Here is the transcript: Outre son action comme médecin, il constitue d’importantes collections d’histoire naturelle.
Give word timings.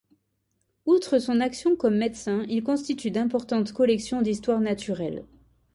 Outre 0.87 1.19
son 1.19 1.39
action 1.41 1.75
comme 1.75 1.95
médecin, 1.95 2.43
il 2.49 2.63
constitue 2.63 3.11
d’importantes 3.11 3.71
collections 3.71 4.23
d’histoire 4.23 4.59
naturelle. 4.59 5.25